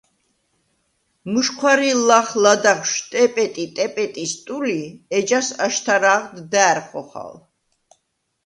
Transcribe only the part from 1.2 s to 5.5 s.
მუჟჴვარი̄ლ ლახ ლადაღშვ “ტეპეტი-ტეპეტი”-ს ტული, ეჯას